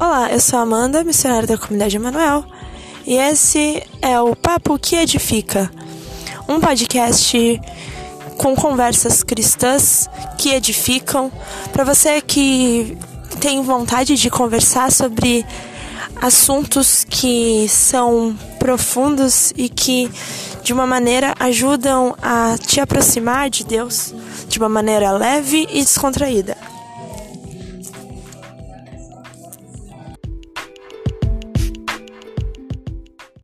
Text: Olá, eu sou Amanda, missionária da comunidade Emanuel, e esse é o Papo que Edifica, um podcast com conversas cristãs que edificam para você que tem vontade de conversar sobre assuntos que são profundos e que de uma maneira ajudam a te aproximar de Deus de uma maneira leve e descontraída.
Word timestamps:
Olá, 0.00 0.32
eu 0.32 0.40
sou 0.40 0.58
Amanda, 0.58 1.04
missionária 1.04 1.46
da 1.46 1.58
comunidade 1.58 1.96
Emanuel, 1.96 2.44
e 3.06 3.14
esse 3.14 3.82
é 4.00 4.20
o 4.20 4.34
Papo 4.34 4.78
que 4.78 4.96
Edifica, 4.96 5.70
um 6.48 6.58
podcast 6.58 7.60
com 8.36 8.56
conversas 8.56 9.22
cristãs 9.22 10.08
que 10.38 10.50
edificam 10.50 11.30
para 11.72 11.84
você 11.84 12.20
que 12.20 12.96
tem 13.40 13.62
vontade 13.62 14.16
de 14.16 14.30
conversar 14.30 14.90
sobre 14.90 15.44
assuntos 16.20 17.04
que 17.04 17.66
são 17.68 18.36
profundos 18.58 19.52
e 19.56 19.68
que 19.68 20.10
de 20.62 20.72
uma 20.72 20.86
maneira 20.86 21.34
ajudam 21.38 22.16
a 22.22 22.56
te 22.58 22.80
aproximar 22.80 23.50
de 23.50 23.64
Deus 23.64 24.14
de 24.48 24.58
uma 24.58 24.68
maneira 24.68 25.12
leve 25.12 25.66
e 25.70 25.80
descontraída. 25.80 26.56